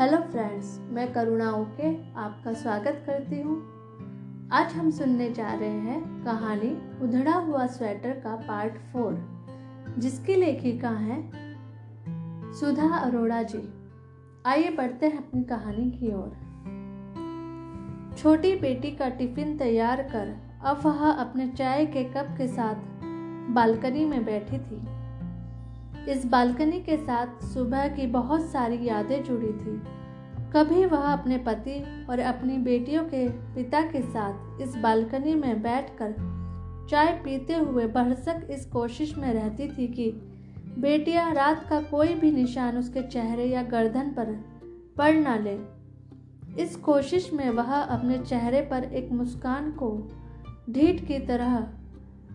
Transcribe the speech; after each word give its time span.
Hello 0.00 0.18
friends 0.22 0.78
मैं 0.90 1.12
करुणा 1.12 1.50
okay 1.50 1.88
आपका 2.14 2.52
स्वागत 2.52 3.02
करती 3.06 3.40
हूँ। 3.40 3.54
आज 4.52 4.72
हम 4.72 4.90
सुनने 4.90 5.30
जा 5.30 5.54
रहे 5.54 5.68
हैं 5.68 6.24
कहानी 6.24 6.68
उधड़ा 7.04 7.34
हुआ 7.34 7.66
स्वेटर 7.66 8.10
का 8.10 8.34
पार्ट 8.36 8.72
फोर 8.92 9.16
जिसकी 9.98 10.34
लेखिका 10.34 10.90
है 10.90 11.16
सुधा 12.52 12.96
अरोड़ा 12.96 13.42
जी। 13.42 13.62
आइए 14.46 14.70
बढ़ते 14.70 15.06
हैं 15.06 15.18
अपनी 15.18 15.42
कहानी 15.42 15.90
की 15.90 16.12
ओर। 16.14 16.30
छोटी 18.18 18.54
बेटी 18.56 18.90
का 18.90 19.08
टिफ़िन 19.08 19.58
तैयार 19.58 20.02
कर 20.02 20.34
अब 20.64 20.86
अपने 21.18 21.48
चाय 21.48 21.86
के 21.86 22.04
कप 22.04 22.34
के 22.38 22.46
साथ 22.46 22.74
बालकनी 23.50 24.04
में 24.04 24.24
बैठी 24.24 24.58
थी। 24.58 24.97
इस 26.08 26.26
बालकनी 26.26 26.80
के 26.80 26.96
साथ 26.96 27.44
सुबह 27.44 27.88
की 27.88 28.06
बहुत 28.06 28.50
सारी 28.50 28.88
यादें 28.88 29.24
जुड़ी 29.24 29.48
थी। 29.48 29.82
कभी 30.52 30.84
वह 30.84 30.98
अपने 30.98 31.38
पति 31.38 32.06
और 32.10 32.18
अपनी 32.18 32.58
बेटियों 32.58 33.04
के 33.04 33.28
पिता 33.28 33.80
के 33.80 34.02
साथ 34.02 34.62
इस 34.62 34.76
बालकनी 34.76 35.34
में 35.34 35.62
बैठकर 35.62 36.14
चाय 36.90 37.06
पीते 37.06 37.54
हुए 37.54 37.86
भरसक 37.86 38.48
इस 38.50 38.66
कोशिश 38.66 39.18
में 39.18 39.34
रहती 39.34 39.68
थी 39.68 39.88
कि 39.88 40.10
बेटियाँ 40.78 41.34
रात 41.34 41.66
का 41.70 41.80
कोई 41.80 42.14
भी 42.14 42.30
निशान 42.30 42.78
उसके 42.78 43.02
चेहरे 43.02 43.44
या 43.44 43.62
गर्दन 43.62 44.10
पर 44.10 44.44
पड़ 44.96 45.14
ना 45.14 45.36
ले। 45.36 45.58
इस 46.62 46.76
कोशिश 46.76 47.32
में 47.32 47.50
वह 47.50 47.74
अपने 47.74 48.18
चेहरे 48.18 48.60
पर 48.60 48.84
एक 48.84 49.12
मुस्कान 49.12 49.70
को 49.70 50.08
ढीठ 50.70 51.04
की 51.04 51.18
तरह 51.18 51.68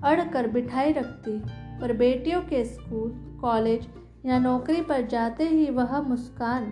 अड़ 0.03 0.21
कर 0.21 0.47
बिठाई 0.47 0.91
रखती 0.91 1.41
पर 1.81 1.97
बेटियों 1.97 2.41
के 2.41 2.65
स्कूल 2.65 3.32
कॉलेज 3.43 3.87
या 4.25 4.39
नौकरी 4.39 4.81
पर 4.81 5.07
जाते 5.07 5.47
ही 5.49 5.69
वह 5.69 6.01
मुस्कान 6.01 6.71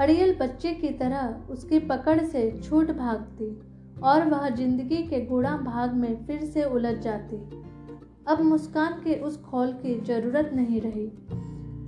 अड़ियल 0.00 0.36
बच्चे 0.40 0.72
की 0.74 0.88
तरह 0.88 1.52
उसकी 1.52 1.78
पकड़ 1.78 2.20
से 2.22 2.50
छूट 2.64 2.90
भागती 2.90 3.50
और 4.02 4.24
वह 4.28 4.48
ज़िंदगी 4.48 5.02
के 5.02 5.20
गुड़ा 5.26 5.56
भाग 5.56 5.94
में 5.94 6.26
फिर 6.26 6.44
से 6.44 6.64
उलझ 6.64 6.96
जाती। 6.98 7.36
अब 8.28 8.40
मुस्कान 8.40 8.92
के 9.04 9.14
उस 9.20 9.40
खोल 9.42 9.72
की 9.72 9.98
ज़रूरत 10.00 10.50
नहीं 10.54 10.80
रही। 10.80 11.06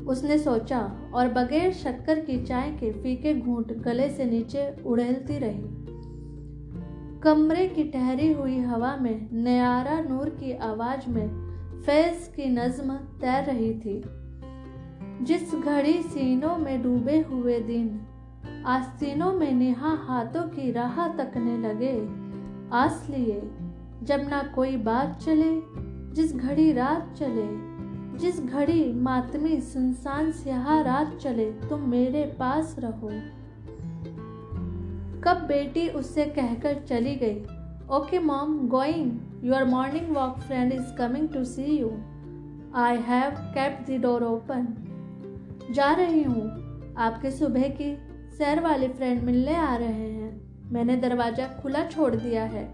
उसने 0.07 0.39
सोचा 0.39 0.81
और 1.15 1.29
बगैर 1.29 1.73
शक्कर 1.73 2.21
की 2.21 2.45
चाय 2.45 2.71
के 2.71 2.93
फीके 2.93 3.35
घूंट 3.41 3.73
गले 3.79 4.09
से 4.11 4.25
नीचे 4.25 4.71
उड़ेलती 4.87 5.39
रही। 5.39 5.63
कमरे 7.21 7.67
की 7.69 7.85
ठहरी 7.85 8.33
हुई 8.33 8.59
हवा 8.59 8.97
में 8.97 9.29
नयारा 9.33 10.01
नूर 10.01 10.29
की 10.41 10.53
आवाज़ 10.63 11.11
में 11.11 11.48
फैज 11.89 12.33
की 12.37 12.45
नज्म 12.47 12.95
तैर 12.95 13.45
रही 13.45 13.75
थी। 13.75 14.03
जिस 15.25 15.55
घड़ी 15.55 16.03
सीनों 16.03 16.57
में 16.57 16.83
डूबे 16.83 17.21
हुए 17.21 17.61
दिन 17.61 18.01
आस्तीनों 18.67 19.33
में 19.33 19.53
नेहा 19.53 19.95
हाथों 19.95 20.43
की 20.43 20.73
राह 20.73 21.09
तकने 21.09 21.59
लगे। 21.59 22.09
आस 22.77 23.07
लिए, 23.11 23.51
जब 24.03 24.21
ना 24.29 24.43
कोई 24.43 24.77
बात 24.77 25.19
चले, 25.19 25.63
जिस 26.15 26.37
घड़ी 26.37 26.73
रात 26.73 27.15
चले, 27.17 27.49
जिस 28.19 28.45
घड़ी 28.45 28.93
मातमी 28.93 29.61
सुनसान 29.61 30.33
स्याह 30.33 30.81
रात 30.81 31.17
चले, 31.17 31.51
तुम 31.51 31.81
मेरे 31.81 32.37
पास 32.39 32.77
रहो। 32.79 33.09
कब 35.21 35.45
बेटी 35.49 35.89
उससे 35.89 36.25
कहकर 36.25 36.75
चली 36.75 37.15
गई? 37.15 37.41
Okay 37.97 38.19
mom, 38.19 38.69
going. 38.69 39.21
Your 39.45 39.65
morning 39.65 40.17
walk 40.17 40.39
friend 40.39 40.73
is 40.73 40.95
coming 40.95 41.29
to 41.29 41.45
see 41.45 41.65
you 41.65 41.89
I 42.75 42.97
have 42.97 43.31
kept 43.55 43.87
the 43.91 44.01
door 44.03 44.23
open 44.23 44.67
जा 45.71 45.93
रही 45.93 46.23
हूँ। 46.23 46.43
आपके 46.99 47.31
सुबह 47.31 47.69
की 47.69 47.95
सैर 48.39 48.61
वाले 48.61 48.89
फ्रेंड 48.89 49.23
मिलने 49.23 49.55
आ 49.55 49.77
रहे 49.77 50.11
हैं। 50.11 50.31
मैंने 50.73 50.97
दरवाज़ा 50.97 51.47
खुला 51.63 51.85
छोड़ 51.85 52.15
दिया 52.15 52.45
है। 52.45 52.67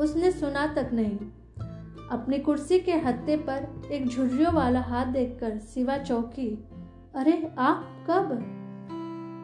उसने 0.00 0.30
सुना 0.30 0.66
तक 0.66 0.90
नहीं। 0.92 1.18
अपनी 2.10 2.38
कुर्सी 2.38 2.78
के 2.78 2.92
हत्ते 2.92 3.36
पर 3.36 3.88
एक 3.92 4.08
झुर्रियों 4.08 4.52
वाला 4.52 4.80
हाथ 4.80 5.06
देखकर 5.06 5.58
सिवा 5.58 5.98
चौकी। 5.98 6.64
अरे, 7.14 7.52
आप 7.58 8.06
कब? 8.10 8.32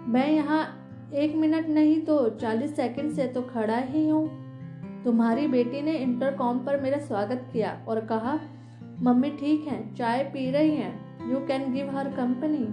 मैं 0.09 0.31
यहाँ 0.31 0.77
एक 1.15 1.37
मिनट 1.37 1.69
नहीं 1.69 2.01
तो 2.01 2.29
चालीस 2.31 2.77
सेकंड 2.77 3.13
से 3.13 3.27
तो 3.27 3.43
खड़ा 3.43 3.77
ही 3.77 4.09
हूँ। 4.09 4.40
तुम्हारी 5.05 5.47
बेटी 5.47 5.81
ने 5.83 5.93
इंटरकॉम 5.93 6.59
पर 6.59 6.81
मेरा 6.81 6.99
स्वागत 6.99 7.49
किया 7.53 7.71
और 7.89 8.01
कहा, 8.05 8.39
मम्मी 9.03 9.31
ठीक 9.31 9.67
है, 9.69 9.95
चाय 9.95 10.23
पी 10.25 10.51
रही 10.51 10.75
हैं 10.77 11.31
you 11.31 11.37
can 11.47 11.73
give 11.73 11.91
her 11.97 12.09
company 12.09 12.69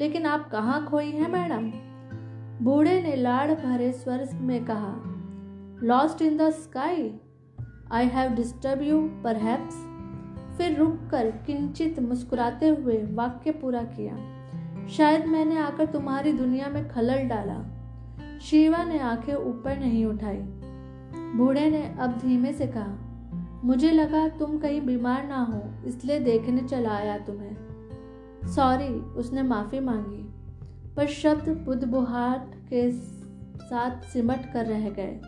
लेकिन 0.00 0.26
आप 0.26 0.48
कहाँ 0.50 0.86
खोई 0.86 1.10
हैं, 1.10 1.30
मैडम? 1.32 1.70
बूढ़े 2.64 3.02
ने 3.02 3.16
लाड़ 3.16 3.50
भरे 3.52 3.92
स्वर 3.92 4.28
में 4.34 4.64
कहा 4.64 4.94
lost 5.82 6.22
in 6.22 6.36
the 6.36 6.50
sky 6.50 7.12
I 7.92 8.06
have 8.06 8.30
disturb 8.32 8.82
you 8.82 9.00
पर 9.24 9.38
फिर 10.58 10.76
रुक 10.76 10.98
कर 11.10 11.30
किंचित 11.46 11.98
मुस्कुराते 12.00 12.68
हुए 12.68 13.02
वाक्य 13.10 13.50
पूरा 13.50 13.82
किया, 13.82 14.16
शायद 14.88 15.26
मैंने 15.26 15.58
आकर 15.58 15.86
तुम्हारी 15.86 16.32
दुनिया 16.32 16.68
में 16.68 16.88
खलल 16.88 17.28
डाला। 17.28 17.62
शिवा 18.38 18.84
ने 18.84 18.98
आँखें 18.98 19.34
ऊपर 19.34 19.78
नहीं 19.78 20.04
उठाई। 20.04 20.44
बूढ़े 21.34 21.70
ने 21.70 21.82
अब 22.00 22.18
धीमे 22.18 22.52
से 22.52 22.66
कहा, 22.66 23.60
मुझे 23.64 23.90
लगा 23.90 24.28
तुम 24.28 24.58
कहीं 24.58 24.80
बीमार 24.80 25.26
ना 25.28 25.38
हो, 25.42 25.62
इसलिए 25.86 26.18
देखने 26.18 26.62
चला 26.62 26.90
आया 26.90 27.18
तुम्हें। 27.18 27.56
सॉरी 28.46 28.88
उसने 28.94 29.42
माफ़ी 29.42 29.80
मांगी, 29.80 30.22
पर 30.96 31.06
शब्द 31.06 31.48
बुदबुहाट 31.66 32.54
के 32.54 32.90
साथ 32.90 34.02
सिमट 34.02 34.52
कर 34.52 34.66
रह 34.66 34.88
गए। 34.90 35.20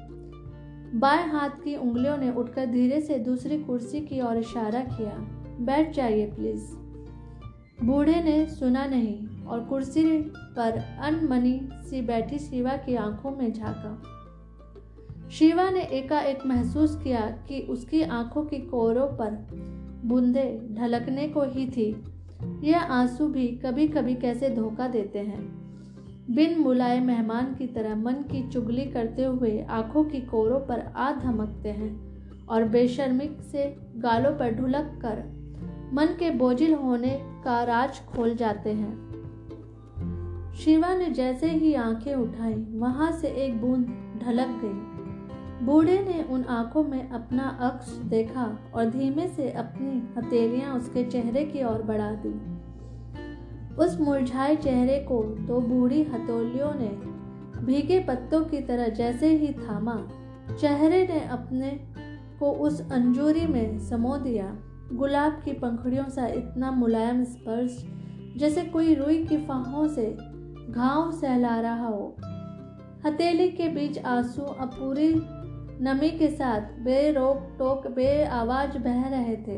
बाएँ 0.95 1.27
हाथ 1.29 1.51
की 1.65 1.77
उंगलियों 1.77 2.17
ने 2.17 2.31
उठकर 2.33 2.67
धीरे 2.67 3.01
से 3.01 3.19
दूसरी 3.19 3.59
कुर्सी 3.59 4.01
की 4.01 4.21
ओर 4.21 4.37
इशारा 4.37 4.81
किया, 4.81 5.17
बैठ 5.61 5.95
जाइए 5.95 6.27
प्लीज़ 6.27 6.75
बूढ़े 7.85 8.23
ने 8.23 8.47
सुना 8.47 8.85
नहीं, 8.87 9.45
और 9.47 9.65
कुर्सी 9.65 10.21
पर 10.57 10.79
अनमनी 11.01 11.69
सी 11.73 12.03
बैठी 12.03 12.39
शिवा 12.39 12.77
की 12.77 12.95
आँखों 12.95 13.31
में 13.31 13.53
झांका। 13.53 14.16
शिवा 15.31 15.71
ने 15.71 15.81
एकाएक 15.81 16.47
महसूस 16.47 17.01
किया 17.05 17.21
कि 17.21 17.61
उसकी 17.61 18.03
आँखों 18.03 18.43
की 18.43 18.59
कोरों 18.59 19.07
पर 19.07 19.47
बूंदे 20.05 20.69
ढलकने 20.73 21.29
को 21.29 21.43
ही 21.43 21.67
थी। 21.69 22.05
यह 22.63 22.83
आँसू 22.83 23.27
भी 23.27 23.49
कभी 23.49 23.89
कभी 23.89 24.15
कैसे 24.15 24.51
धोखा 24.51 24.89
देते 24.89 25.19
हैं? 25.19 25.67
बिन 26.31 26.63
बुलाए 26.63 27.01
मेहमान 27.01 27.55
की 27.55 27.67
तरह 27.67 27.97
मन 27.97 28.13
की 28.13 28.49
चुगली 28.49 28.85
करते 28.85 29.25
हुए 29.25 29.63
आँखों 29.63 30.05
की 30.05 30.21
कोरों 30.21 30.61
पर 30.61 30.81
आ 30.97 31.13
धमकते 31.13 31.69
हैं 31.69 32.17
और 32.47 32.65
बेशर्मिक 32.65 33.43
से 33.43 33.77
गालों 33.97 34.33
पर 34.33 34.55
ढुलक 34.55 34.99
कर 35.03 35.37
मन 35.93 36.07
के 36.07 36.31
बोझिल 36.31 36.75
होने 36.75 37.21
का 37.45 37.65
राज 37.65 38.01
खोल 38.07 38.35
जाते 38.35 38.71
हैं। 38.71 39.07
शिवा 40.55 40.95
ने 40.95 41.11
जैसे 41.11 41.51
ही 41.51 41.75
आँखें 41.75 42.15
उठाई, 42.15 42.55
वहाँ 42.55 43.13
से 43.13 43.29
एक 43.29 43.61
बूंद 43.61 43.87
ढलक 44.23 44.49
गई। 44.49 44.96
बूढ़े 45.63 45.99
ने 45.99 46.23
उन 46.23 46.45
आँखों 46.45 46.85
में 46.85 47.11
अपना 47.11 47.59
अक्ष 47.61 47.93
देखा 47.93 48.59
और 48.75 48.91
धीमे 48.91 49.29
से 49.29 49.51
अपनी 49.51 50.15
हथेलियाँ 50.17 50.77
उसके 50.77 51.05
चेहरे 51.05 51.45
की 51.45 51.65
ओर 51.65 51.83
बढ़ा 51.83 52.11
दी। 52.13 52.57
उस 53.75 54.01
मुरझाए 54.01 54.57
चेहरे 54.57 54.99
को 54.99 55.23
दो 55.23 55.61
बूढ़ी 55.61 56.03
हथौलियों 56.03 56.73
ने 56.75 57.17
भीगे 57.65 58.01
पत्तों 58.01 58.45
की 58.45 58.61
तरह 58.61 58.89
जैसे 58.89 59.29
ही 59.29 59.53
थामा, 59.53 60.09
चेहरे 60.61 61.07
ने 61.07 61.21
अपने 61.21 61.71
को 62.41 62.53
उस 62.53 62.93
अंजूरी 62.93 63.47
में 63.47 63.79
समो 63.79 64.17
दिया। 64.17 64.59
गुलाब 64.93 65.33
की 65.45 65.53
पंखड़ियों 65.53 66.09
सा 66.09 66.27
इतना 66.27 66.71
मुलायम 66.71 67.25
स्पर्श 67.25 67.87
जैसे 68.37 68.63
कोई 68.63 68.95
रुई 68.95 69.25
की 69.25 69.37
फाहों 69.37 69.89
से 69.89 70.17
घाव 70.73 71.13
सहला 71.13 71.61
रहा 71.61 71.87
हो। 71.87 72.17
हथेली 73.07 73.49
के 73.49 73.69
बीच 73.69 73.99
आँसू 73.99 74.43
अब 74.43 74.69
पूरी 74.69 75.15
नमी 75.81 76.11
के 76.11 76.29
साथ 76.29 76.61
बेरोक 76.61 77.57
टोक 77.59 77.87
बे 77.87 78.25
आवाज़ 78.25 78.79
बह 78.79 79.09
रहे 79.09 79.37
थे। 79.37 79.57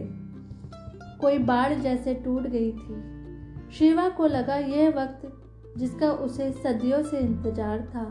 कोई 1.20 1.38
बाढ़ 1.38 1.74
जैसे 1.74 2.14
टूट 2.14 2.46
गई 2.46 2.72
थी। 2.72 3.70
शिवा 3.72 4.08
को 4.08 4.26
लगा 4.26 4.56
यह 4.56 4.88
वक्त 4.90 5.32
जिसका 5.78 6.10
उसे 6.10 6.50
सदियों 6.52 7.02
से 7.02 7.18
इंतज़ार 7.18 7.80
था, 7.80 8.04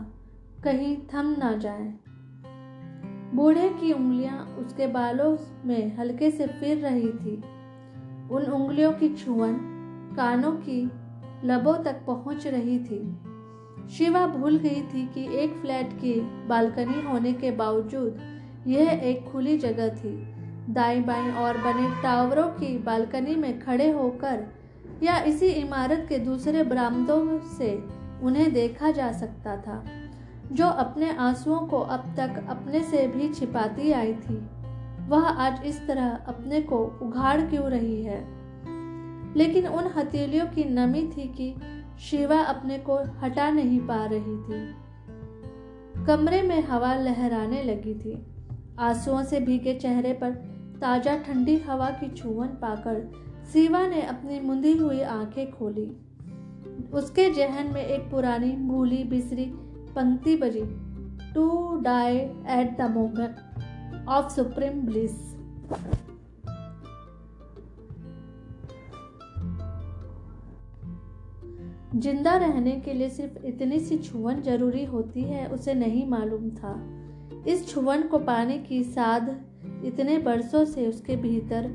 कहीं 0.64 0.96
थम 1.14 1.34
ना 1.38 1.56
जाए। 1.56 1.94
बूढ़े 3.34 3.68
की 3.68 3.92
उंगलियाँ 3.92 4.44
उसके 4.58 4.86
बालों 4.86 5.36
में 5.64 5.96
हल्के 5.96 6.30
से 6.30 6.46
फिर 6.46 6.78
रही 6.78 7.08
थी। 7.08 7.36
उन 8.30 8.42
उंगलियों 8.42 8.92
की 8.92 9.08
छुअन 9.14 9.58
कानों 10.16 10.52
की 10.52 10.82
लबों 11.44 11.76
तक 11.84 12.04
पहुँच 12.06 12.46
रही 12.46 12.78
थी। 12.78 13.27
शिवा 13.88 14.26
भूल 14.26 14.56
गई 14.56 14.82
थी 14.82 15.06
कि 15.06 15.38
एक 15.38 15.52
फ्लैट 15.52 15.92
की 15.92 16.20
बालकनी 16.46 17.02
होने 17.02 17.32
के 17.32 17.50
बावजूद 17.50 18.20
यह 18.66 18.90
एक 18.90 19.32
खुली 19.32 19.58
जगह 19.58 19.88
थी। 19.88 20.34
दाई 20.70 21.00
बाई 21.00 21.30
और 21.30 21.58
बने 21.58 22.02
टावरों 22.02 22.48
की 22.48 22.78
बालकनी 22.78 23.34
में 23.34 23.60
खड़े 23.60 23.90
होकर 23.90 24.44
या 25.02 25.18
इसी 25.18 25.46
इमारत 25.46 26.06
के 26.08 26.18
दूसरे 26.18 26.62
बरामदों 26.62 27.40
से 27.58 27.84
उन्हें 28.22 28.52
देखा 28.52 28.90
जा 28.90 29.12
सकता 29.12 29.56
था, 29.56 29.84
जो 30.52 30.66
अपने 30.66 31.16
आंसुओं 31.16 31.60
को 31.60 31.78
अब 31.78 32.14
तक 32.16 32.44
अपने 32.48 32.80
से 32.80 33.06
भी 33.06 33.28
छिपाती 33.28 33.92
आई 33.92 34.12
थी। 34.12 34.48
वह 35.08 35.28
आज 35.28 35.62
इस 35.66 35.86
तरह 35.86 36.18
अपने 36.26 36.60
को 36.60 36.98
उघाड़ 37.02 37.40
क्यों 37.40 37.64
रही 37.64 38.02
है? 38.02 38.26
लेकिन 39.36 39.66
उन 39.66 39.84
हथेलियों 39.96 40.46
की 40.46 40.64
नमी 40.64 41.02
थी 41.02 41.28
कि 41.28 41.54
शिवा 42.00 42.40
अपने 42.40 42.78
को 42.78 42.96
हटा 43.20 43.50
नहीं 43.50 43.80
पा 43.80 44.04
रही 44.06 44.36
थी। 44.42 46.04
कमरे 46.04 46.42
में 46.42 46.62
हवा 46.62 46.94
लहराने 46.94 47.62
लगी 47.62 47.94
थी। 47.94 48.26
आंसुओं 48.78 49.22
से 49.22 49.40
भीगे 49.40 49.74
चेहरे 49.74 50.12
पर 50.12 50.30
ताज़ा 50.80 51.16
ठंडी 51.16 51.56
हवा 51.58 51.90
की 51.90 52.08
छुवन 52.14 52.46
पाकर 52.46 53.00
शिवा 53.52 53.86
ने 53.86 54.02
अपनी 54.02 54.40
मुंदी 54.40 54.76
हुई 54.76 55.00
आँखें 55.00 55.50
खोली। 55.50 55.86
उसके 56.92 57.30
जहन 57.30 57.72
में 57.72 57.84
एक 57.84 58.10
पुरानी 58.10 58.52
भूली 58.52 59.04
बिसरी 59.04 59.44
पंक्ति 59.96 60.36
बजी 60.36 60.62
to 61.34 61.76
die 61.80 62.16
at 62.58 62.76
the 62.78 62.90
moment 62.90 63.36
of 64.08 64.32
supreme 64.32 64.80
bliss 64.82 65.12
ज़िंदा 71.94 72.34
रहने 72.36 72.72
के 72.80 72.92
लिए 72.92 73.08
सिर्फ़ 73.10 73.46
इतनी 73.46 73.78
सी 73.80 73.96
छुवन 73.98 74.40
ज़रूरी 74.42 74.84
होती 74.84 75.22
है, 75.22 75.46
उसे 75.46 75.74
नहीं 75.74 76.06
मालूम 76.08 76.50
था। 76.50 76.74
इस 77.46 77.68
छुवन 77.68 78.02
को 78.02 78.18
पाने 78.18 78.58
की 78.58 78.82
साध 78.84 79.28
इतने 79.84 80.18
बरसों 80.18 80.64
से 80.64 80.86
उसके 80.86 81.16
भीतर 81.16 81.68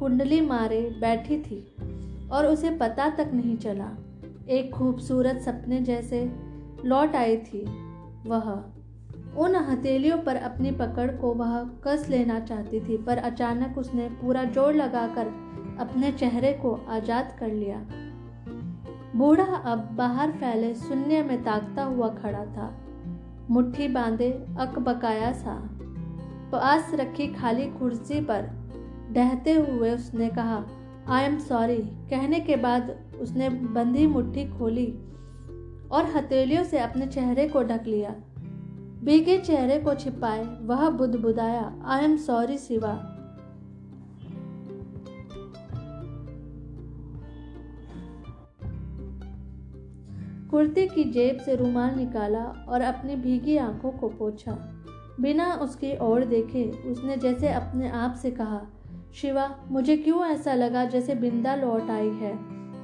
कुंडली 0.00 0.40
मारे 0.40 0.80
बैठी 1.00 1.38
थी 1.38 1.60
और 2.32 2.46
उसे 2.46 2.70
पता 2.70 3.08
तक 3.08 3.30
नहीं 3.34 3.56
चला। 3.56 3.90
एक 4.48 4.70
खूबसूरत 4.72 5.40
सपने 5.40 5.80
जैसे 5.80 6.24
लौट 6.84 7.16
आई 7.16 7.36
थी 7.36 7.64
वह। 8.26 8.50
उन 9.36 9.56
हथेलियों 9.64 10.18
पर 10.18 10.36
अपनी 10.36 10.70
पकड़ 10.70 11.10
को 11.10 11.34
वह 11.34 11.62
कस 11.84 12.06
लेना 12.08 12.40
चाहती 12.40 12.80
थी, 12.80 12.96
पर 12.96 13.18
अचानक 13.18 13.78
उसने 13.78 14.08
पूरा 14.22 14.44
ज़ोर 14.44 14.74
लगाकर 14.74 15.34
अपने 15.80 16.12
चेहरे 16.12 16.52
को 16.52 16.80
आज़ाद 16.88 17.36
कर 17.40 17.52
लिया। 17.52 17.86
बूढ़ा 19.14 19.44
अब 19.44 19.88
बाहर 19.92 20.30
फैले 20.30 20.74
शून्य 20.74 21.22
में 21.22 21.42
ताकता 21.44 21.84
हुआ 21.84 22.08
खड़ा 22.08 22.44
था। 22.44 22.74
मुट्ठी 23.50 23.88
बांधे 23.88 24.30
अकबकाया 24.58 25.32
सा। 25.32 25.70
पास 26.52 26.90
रखी 26.94 27.26
खाली 27.26 27.66
कुर्सी 27.66 28.20
पर 28.20 28.50
डहते 29.12 29.52
हुए 29.52 29.90
उसने 29.90 30.28
कहा 30.28 30.64
आई 31.08 31.24
एम 31.24 31.38
सॉरी 31.38 31.76
कहने 32.10 32.40
के 32.40 32.56
बाद 32.56 32.96
उसने 33.20 33.48
बंधी 33.48 34.06
मुट्ठी 34.06 34.44
खोली 34.44 34.86
और 35.92 36.06
हथेलियों 36.16 36.64
से 36.64 36.78
अपने 36.78 37.06
चेहरे 37.06 37.48
को 37.48 37.62
ढक 37.62 37.84
लिया। 37.86 38.14
भीगे 39.04 39.38
चेहरे 39.38 39.78
को 39.78 39.94
छिपाए, 39.94 40.44
वह 40.62 40.90
बुदबुदाया 40.90 41.82
आई 41.84 42.04
एम 42.04 42.16
सॉरी 42.16 42.58
शिवा 42.58 43.15
कुर्ते 50.56 50.86
की 50.86 51.04
जेब 51.04 51.36
से 51.36 51.56
रुमाल 51.56 51.94
निकाला 51.94 52.66
और 52.68 52.80
अपनी 52.80 53.16
भीगी 53.16 53.56
आँखों 53.56 53.90
को 53.90 54.08
पोछा। 54.08 54.52
बिना 55.20 55.54
उसकी 55.54 55.98
ओर 55.98 56.24
देखे, 56.24 56.64
उसने 56.64 57.16
जैसे 57.16 57.48
अपने 57.48 57.90
आप 57.90 58.14
से 58.14 58.30
कहा, 58.30 58.60
शिवा, 59.14 59.56
मुझे 59.68 59.96
क्यों 59.96 60.26
ऐसा 60.26 60.54
लगा 60.54 60.84
जैसे 60.84 61.14
बिंदा 61.14 61.54
लौट 61.54 61.90
आई 61.90 62.08
है? 62.08 62.38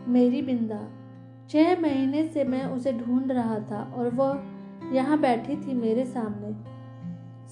मेरी 0.08 0.42
बिंदा। 0.42 0.88
छह 1.50 1.80
महीने 1.80 2.28
से 2.28 2.44
मैं 2.44 2.64
उसे 2.64 2.92
ढूंढ 2.92 3.32
रहा 3.32 3.58
था 3.58 3.92
और 3.96 4.08
वह 4.08 4.42
यहाँ 4.94 5.20
बैठी 5.20 5.56
थी 5.56 5.74
मेरे 5.74 6.04
सामने। 6.04 6.56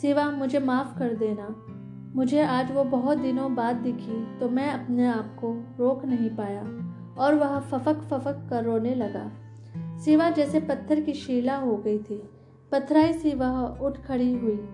शिवा, 0.01 0.31
मुझे 0.31 0.59
माफ़ 0.59 0.99
कर 0.99 1.15
देना। 1.15 1.65
मुझे 2.17 2.43
आज 2.43 2.73
वो 2.73 2.85
बहुत 2.85 3.19
दिनों 3.19 3.55
बाद 3.55 3.77
दिखी 3.77 4.39
तो 4.39 4.49
मैं 4.49 4.71
अपने 4.71 5.09
आप 5.09 5.37
को 5.45 5.65
रोक 5.79 6.05
नहीं 6.05 6.31
पाया। 6.31 6.63
और 7.19 7.35
वह 7.35 7.61
फफक 7.61 7.95
फफक 7.95 8.47
कर 8.51 8.65
रोने 8.65 8.95
लगा। 8.95 9.31
सिवा 10.05 10.31
जैसे 10.31 10.61
पत्थर 10.61 11.01
की 11.01 11.13
शीला 11.13 11.57
हो 11.57 11.77
गई 11.77 11.99
थी। 11.99 12.31
पथराई 12.73 13.13
सी 13.13 13.35
वह 13.35 13.61
उठ 13.61 13.99
खड़ी 13.99 14.33
हुई। 14.33 14.69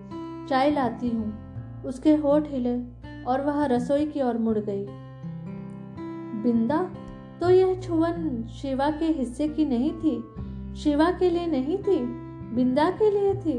चाय 0.49 0.71
लाती 0.71 1.09
हूँ। 1.09 1.47
उसके 1.83 2.15
होठ 2.15 2.47
हिले 2.47 2.79
और 3.23 3.41
वह 3.41 3.65
रसोई 3.65 4.05
की 4.05 4.21
ओर 4.21 4.37
मुड़ 4.37 4.57
गई। 4.59 4.85
बिंदा 6.43 6.91
तो 7.41 7.49
यह 7.49 7.81
छुवन 7.81 8.47
शिवा 8.47 8.89
के 8.89 9.05
हिस्से 9.05 9.47
की 9.47 9.65
नहीं 9.65 9.91
थी? 9.91 10.23
शिवा 10.75 11.11
के 11.11 11.29
लिए 11.29 11.47
नहीं 11.47 11.77
थी? 11.77 11.99
बिंदा 12.55 12.89
के 12.89 13.11
लिए 13.11 13.33
थी? 13.33 13.57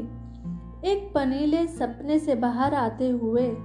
एक 0.91 1.11
पनीले 1.15 1.67
सपने 1.67 2.19
से 2.19 2.35
बाहर 2.35 2.73
आते 2.73 3.09
हुए। 3.09 3.57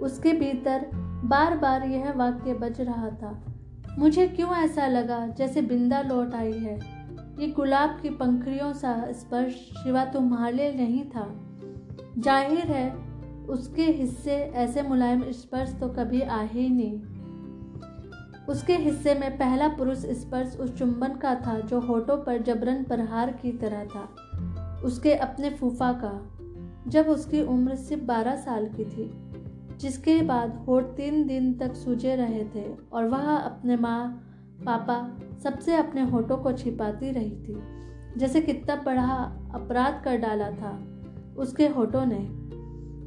उसके 0.00 0.32
भीतर 0.32 0.90
बार 1.24 1.58
बार 1.58 1.82
यह 1.82 2.12
वाक्य 2.12 2.54
बज 2.54 2.80
रहा 2.80 3.10
था। 3.10 3.44
मुझे 3.98 4.28
क्यों 4.28 4.50
ऐसा 4.50 4.86
लगा 4.86 5.26
जैसे 5.26 5.62
बिंदा 5.62 6.02
लौट 6.02 6.34
आई 6.34 6.52
है? 6.52 6.95
ये 7.38 7.46
गुलाब 7.46 7.98
की 8.02 8.10
पंखड़ियों 8.10 8.72
सा 8.72 9.12
स्पर्श 9.12 9.54
शिवा 9.74 10.04
तुम्हारे 10.04 10.72
नहीं 10.72 11.04
था। 11.04 11.26
ज़ाहिर 12.18 12.66
है, 12.66 12.90
उसके 13.48 13.84
हिस्से 13.84 14.36
ऐसे 14.56 14.82
मुलायम 14.82 15.30
स्पर्श 15.32 15.74
तो 15.80 15.88
कभी 15.88 16.20
आ 16.20 16.40
ही 16.42 16.68
नहीं। 16.68 17.00
उसके 18.48 18.76
हिस्से 18.76 19.14
में 19.14 19.36
पहला 19.38 19.68
पुरुष 19.68 19.98
स्पर्श 19.98 20.56
उस 20.56 20.76
चुंबन 20.78 21.14
का 21.14 21.34
था 21.34 21.58
जो 21.60 21.80
होठों 21.80 22.16
पर 22.16 22.42
जबरन 22.42 22.82
प्रहार 22.84 23.30
की 23.32 23.52
तरह 23.52 23.84
था। 23.84 24.80
उसके 24.84 25.14
अपने 25.14 25.50
फूफा 25.50 25.92
का, 26.04 26.12
जब 26.88 27.08
उसकी 27.08 27.42
उम्र 27.42 27.74
सिर्फ़ 27.74 28.04
बारह 28.04 28.36
साल 28.36 28.66
की 28.68 28.84
थी, 28.84 29.10
जिसके 29.78 30.20
बाद 30.22 30.54
होठ 30.68 30.84
तीन 30.96 31.26
दिन 31.26 31.52
तक 31.54 31.74
सूजे 31.74 32.14
रहे 32.16 32.44
थे 32.44 32.64
और 32.92 33.04
वह 33.04 33.34
अपने 33.36 33.76
माँ 33.76 34.25
पापा 34.64 35.18
सबसे 35.42 35.76
अपने 35.76 36.02
होठों 36.02 36.36
को 36.36 36.52
छिपाती 36.52 37.10
रही 37.10 37.30
थी। 37.30 37.62
जैसे 38.16 38.40
कितना 38.40 38.76
बड़ा 38.76 39.08
अपराध 39.54 40.02
कर 40.04 40.16
डाला 40.16 40.50
था 40.50 41.02
उसके 41.36 41.66
होठों 41.66 42.06
ने। 42.06 42.46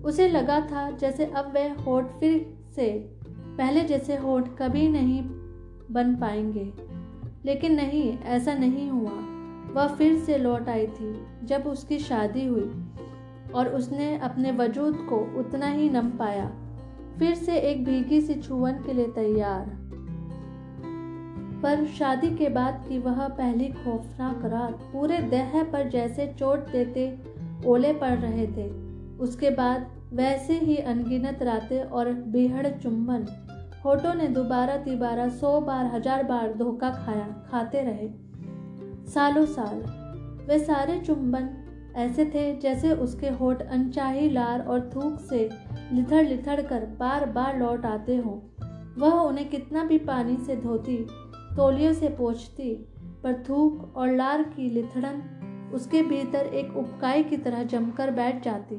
उसे 0.02 0.28
लगा 0.28 0.62
था 0.62 0.92
जैसे 0.92 1.26
अब 1.26 1.54
वह 1.56 1.74
होठ 1.74 2.06
फिर 2.06 2.58
से, 2.76 2.90
पहले 3.30 3.82
जैसे 3.82 4.16
होठ 4.16 4.50
कभी 4.58 4.90
नहीं 4.90 5.24
बन 5.92 6.16
पाएँगे। 6.16 6.74
लेकिन 7.46 7.76
नहीं, 7.76 8.20
ऐसा 8.20 8.54
नहीं 8.54 8.90
हुआ। 8.90 9.40
वह 9.74 9.88
फिर 9.88 10.20
से 10.20 10.38
लौट 10.38 10.70
आई 10.70 10.88
थी 10.88 11.26
जब 11.44 11.64
उसकी 11.68 12.00
शादी 12.00 12.46
हुई 12.46 12.86
और 13.56 13.68
उसने 13.68 14.20
अपने 14.20 14.52
वजूद 14.52 14.96
को 14.96 15.40
उतना 15.40 15.68
ही 15.68 15.90
नम 15.90 16.10
पाया। 16.10 16.52
फिर 17.20 17.36
से 17.36 17.58
एक 17.58 17.86
भीगी 17.86 18.22
सी 18.22 18.34
छुवन 18.34 18.72
के 18.72 18.94
लिए 18.94 19.08
तैयार। 19.08 19.79
पर 21.64 21.86
शादी 21.98 22.30
के 22.36 22.50
बाद 22.50 22.84
की 22.90 22.98
वह 23.00 23.28
पहली 23.28 23.68
खौफनाक 23.74 24.46
रात 24.46 24.84
पूरे 24.94 25.18
देह 25.30 25.64
पर 25.64 25.90
जैसे 25.90 26.28
चोट 26.40 26.72
देते 26.72 27.06
ओले 27.66 27.94
पड़ 27.94 28.18
रहे 28.18 28.46
थे। 28.48 28.68
उसके 29.20 29.50
बाद 29.50 29.88
वैसे 30.14 30.54
ही 30.54 30.78
अनगिनत 30.78 31.44
रातें 31.44 31.82
और 31.82 32.12
बेहड़ 32.34 32.68
चुम्बन 32.68 33.26
होटो 33.86 34.14
ने 34.14 34.28
दोबारा 34.28 34.78
तिबारा 34.78 35.28
सौ 35.30 35.60
बार, 35.62 35.86
हज़ार 35.86 36.24
बार 36.24 36.54
धोखा 36.54 36.90
खाया, 36.96 37.28
खाते 37.52 37.82
रहे। 37.82 38.10
सालों 39.14 39.46
साल, 39.46 39.78
वे 40.48 40.60
सारे 40.60 41.00
चुंबन 41.00 41.50
ऐसे 41.96 42.26
थे 42.26 42.54
जैसे 42.60 42.92
उसके 42.94 43.30
होठ 43.30 43.62
अनचाही 43.62 44.30
लार 44.30 44.62
और 44.62 44.90
थूक 44.96 45.20
से 45.20 45.50
लिथड़ 45.94 46.26
लिथड़ 46.26 46.62
कर 46.62 46.86
बार 47.00 47.26
बार 47.26 47.60
लौट 47.60 47.86
आते 47.86 48.18
हों। 48.18 48.38
वह 48.98 49.20
उन्हें 49.20 49.50
कितना 49.50 49.84
भी 49.84 49.98
पानी 49.98 50.38
से 50.38 50.56
धोती 50.56 50.98
तोलियों 51.58 51.94
से 51.94 52.10
पोछती, 52.10 52.94
पर 53.24 53.44
थूक 53.50 53.94
और 53.96 54.12
लार 54.16 54.44
की 54.44 54.70
लिथड़न 54.70 55.36
उसके 55.74 56.02
भीतर 56.02 56.40
एक 56.40 56.78
उपकाई 56.78 57.24
की 57.24 57.38
तरह 57.38 57.64
जमकर 57.64 58.12
बैठ 58.12 58.44
जाती। 58.44 58.76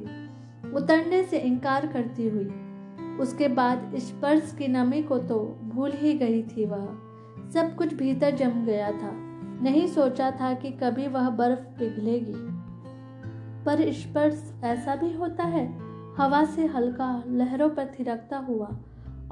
उतरने 0.73 1.23
से 1.23 1.39
इनकार 1.39 1.87
करती 1.87 2.29
हुई। 2.29 2.50
उसके 3.21 3.49
बाद 3.49 3.93
स्पर्श 3.97 4.55
की 4.59 4.69
नमी 4.69 5.03
को 5.03 5.19
तो 5.19 5.61
भूल 5.62 5.93
ही 5.93 6.15
गई 6.15 6.43
थी 6.43 6.65
वह। 6.65 6.89
सब 7.50 7.75
कुछ 7.79 7.95
भीतर 7.95 8.31
जम 8.31 8.65
गया 8.65 8.93
था। 8.93 9.11
नहीं 9.62 9.87
सोचा 9.87 10.31
था 10.31 10.55
कि 10.55 10.71
कभी 10.71 11.09
वह 11.09 11.31
बर्फ़ 11.31 11.61
पिघलेगी। 11.61 12.61
पर 13.65 13.93
स्पर्श 13.93 14.61
ऐसा 14.65 14.97
भी 14.97 15.12
होता 15.12 15.45
है, 15.45 15.79
हवा 16.17 16.45
से 16.45 16.67
हल्का 16.67 17.23
लहरों 17.27 17.71
पर 17.71 17.95
थिरकता 17.99 18.39
हुआ 18.39 18.79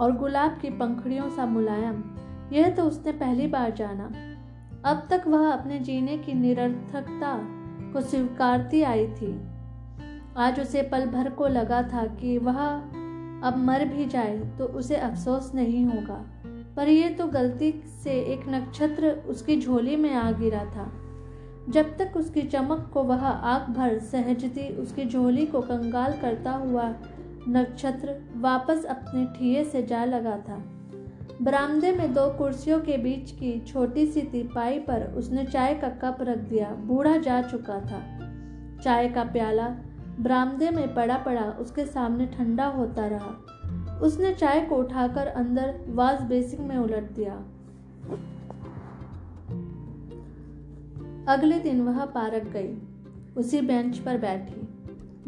और 0.01 0.13
गुलाब 0.13 0.59
की 0.63 0.71
पंखड़ियों 0.71 1.29
सा 1.29 1.47
मुलायम। 1.47 2.05
यह 2.53 2.71
तो 2.71 2.83
उसने 2.83 3.13
पहली 3.13 3.47
बार 3.47 3.71
जाना। 3.71 4.05
अब 4.91 5.07
तक 5.11 5.25
वह 5.27 5.51
अपने 5.53 5.79
जीने 5.79 6.19
की 6.19 6.33
निरर्थकता 6.33 7.39
को 7.93 8.01
स्वीकारती 8.01 8.83
आई 8.83 9.07
थी। 9.07 9.41
आज 10.37 10.61
उसे 10.61 10.83
पल 10.83 11.07
भर 11.07 11.31
को 11.31 11.47
लगा 11.47 11.83
था 11.83 12.07
कि 12.07 12.39
वह 12.39 12.59
अब 13.45 13.55
मर 13.57 13.85
भी 13.85 14.07
जाए 14.07 14.39
तो 14.39 14.65
उसे 14.65 14.97
अफसोस 14.97 15.55
नहीं 15.55 15.85
होगा। 15.85 16.25
पर 16.77 16.89
यह 16.89 17.17
तो 17.17 17.27
गलती 17.27 17.83
से 18.05 18.11
एक 18.11 18.49
नक्षत्र 18.49 19.11
उसकी 19.29 19.61
झोली 19.61 19.97
में 19.97 20.15
आ 20.15 20.31
गिरा 20.31 20.65
था। 20.65 20.93
जब 21.69 21.97
तक 21.97 22.17
उसकी 22.17 22.43
चमक 22.43 22.91
को 22.95 23.03
वह 23.03 23.27
आग 23.27 23.71
भर 23.71 23.99
सहजती 23.99 24.69
उसकी 24.77 25.05
झोली 25.05 25.47
को 25.47 25.61
कंगाल 25.61 26.13
करता 26.13 26.51
हुआ 26.51 26.95
नक्षत्र 27.49 28.33
वापस 28.37 28.85
अपने 28.85 29.27
ठिये 29.39 29.65
से 29.65 29.83
जा 29.83 30.05
लगा 30.05 30.37
था। 30.39 30.63
बरामदे 31.43 31.93
में 31.93 32.15
दो 32.15 32.31
कुर्सियों 32.31 32.81
के 32.81 32.99
बीच 32.99 33.31
की 33.31 33.61
छोटी 33.61 34.07
सी 34.07 34.23
तिपाई 34.23 34.79
पर 34.79 35.03
उसने 35.03 35.45
चाय 35.45 35.75
का 35.75 35.89
कप 35.89 36.19
रख 36.21 36.39
दिया। 36.39 36.71
बूढ़ा 36.71 37.17
जा 37.17 37.43
चुका 37.43 37.81
था। 37.81 38.01
चाय 38.83 39.09
का 39.09 39.25
प्याला 39.25 39.69
बरामदे 40.21 40.71
में 40.71 40.95
पड़ा 40.95 41.17
पड़ा 41.17 41.43
उसके 41.43 41.87
सामने 41.87 42.27
ठंडा 42.27 42.67
होता 42.67 43.07
रहा। 43.07 43.99
उसने 43.99 44.35
चाय 44.35 44.61
को 44.61 44.77
उठाकर 44.77 45.27
अंदर 45.27 45.81
वाज 45.89 46.23
बेसिन 46.23 46.63
में 46.63 46.77
उलट 46.77 47.13
दिया। 47.13 47.35
अगले 51.33 51.59
दिन 51.59 51.81
वह 51.81 52.05
पार्क 52.05 52.43
गई। 52.43 52.83
उसी 53.37 53.61
बेंच 53.61 53.99
पर 53.99 54.19
बैठी। 54.19 54.69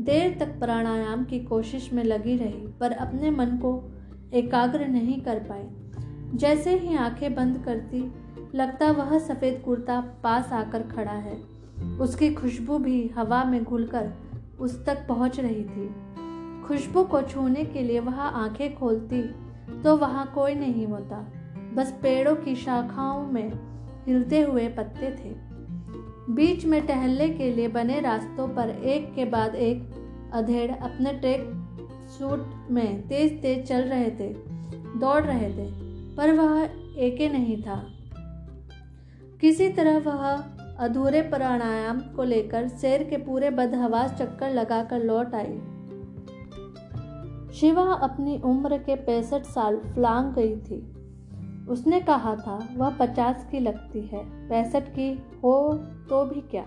देर 0.03 0.37
तक 0.41 0.59
प्राणायाम 0.59 1.25
की 1.25 1.41
कोशिश 1.41 1.93
में 1.93 2.05
लगी 2.05 2.37
रही, 2.37 2.67
पर 2.81 2.93
अपने 2.93 3.31
मन 3.31 3.47
को 3.47 3.93
एकाग्र 4.35 4.87
नहीं 4.87 5.21
कर 5.21 5.39
पाई। 5.39 5.80
जैसे 6.35 6.79
ही 6.79 6.97
आँखें 6.97 7.35
बंद 7.35 7.63
करती, 7.65 8.13
लगता 8.55 8.91
वह 8.91 9.19
सफ़ेद 9.19 9.63
कुर्ता 9.65 10.01
पास 10.23 10.53
आकर 10.53 10.83
खड़ा 10.83 11.13
है। 11.13 11.37
उसकी 12.01 12.33
खुशबू 12.35 12.79
भी 12.79 13.09
हवा 13.09 13.45
में 13.45 13.65
घुलकर 13.65 14.13
उस 14.61 14.87
तक 14.87 15.07
पहुँच 15.09 15.41
रही 15.41 15.65
थी। 15.65 15.89
खुशबू 16.63 17.05
को 17.05 17.23
छूने 17.23 17.65
के 17.65 17.83
लिए 17.83 18.01
वह 18.01 18.21
आँखें 18.21 18.75
खोलती 18.75 19.23
तो 19.83 19.97
वहाँ 19.97 20.33
कोई 20.35 20.55
नहीं 20.55 20.87
होता। 20.87 21.17
बस 21.75 21.93
पेड़ों 22.03 22.35
की 22.37 22.55
शाखाओं 22.55 23.27
में 23.27 23.53
हिलते 24.07 24.41
हुए 24.41 24.69
पत्ते 24.69 25.11
थे। 25.11 25.35
बीच 26.35 26.65
में 26.65 26.87
टहलने 26.87 27.29
के 27.29 27.53
लिए 27.53 27.69
बने 27.69 28.01
रास्तों 28.01 28.49
पर 28.49 28.71
एक 28.71 29.15
के 29.15 29.25
बाद 29.25 29.55
एक 29.55 30.31
अधेड़ 30.33 30.71
अपने 30.71 31.13
ट्रैक 31.13 31.51
सूट 32.09 32.71
में 32.71 33.09
तेज 33.09 33.41
तेज 33.43 33.67
चल 33.69 33.81
रहे 33.81 34.11
थे, 34.11 34.33
दौड़ 34.99 35.23
रहे 35.23 35.49
थे। 35.49 35.90
पर 36.17 36.33
वह 36.33 36.71
एके 36.97 37.29
नहीं 37.29 37.63
था। 37.63 37.87
किसी 39.41 39.69
तरह 39.69 39.99
वह 39.99 40.45
अधूरे 40.79 41.23
प्राणायाम 41.23 42.01
को 42.01 42.25
लेकर 42.25 42.69
शेर 42.69 43.05
के 43.05 43.17
पूरे 43.17 43.51
बदहवास 43.51 44.15
चक्कर 44.15 44.51
लगाकर 44.51 45.05
लौट 45.05 45.35
आई। 45.35 45.61
शिवा 47.55 47.83
अपनी 47.83 48.39
उम्र 48.39 48.79
के 48.79 48.95
पैंसठ 48.95 49.43
साल 49.43 49.77
फ्लांग 49.77 50.35
गई 50.35 50.57
थी। 50.57 50.97
उसने 51.69 52.01
कहा 52.01 52.37
था, 52.37 52.69
वह 52.77 52.91
पचास 52.91 53.49
की 53.51 53.61
लगती 53.61 54.01
है, 54.01 54.49
पैंसठ 54.49 54.89
की 54.89 55.23
हो 55.45 55.75
तो 56.09 56.25
भी 56.25 56.41
क्या? 56.41 56.67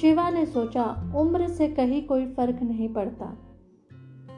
शिवा 0.00 0.30
ने 0.30 0.46
सोचा, 0.46 1.12
उम्र 1.16 1.48
से 1.48 1.68
कहीं 1.68 2.06
कोई 2.06 2.26
फ़र्क 2.26 2.62
नहीं 2.62 2.88
पड़ता। 2.88 3.26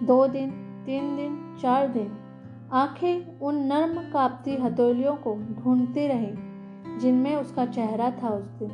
दो 0.03 0.27
दिन, 0.27 0.51
तीन 0.87 1.17
दिन, 1.17 1.57
चार 1.63 1.89
दिन 1.89 2.28
आँखें 2.73 3.41
उन 3.41 3.57
नर्म 3.57 3.95
कापती 4.13 4.55
हथौलियों 4.55 5.15
को 5.17 5.35
ढूंढती 5.35 6.07
रहीं, 6.07 6.99
जिनमें 6.99 7.37
उसका 7.37 7.67
चेहरा 7.67 8.11
था 8.11 8.29
उस 8.29 8.45
दिन। 8.45 8.71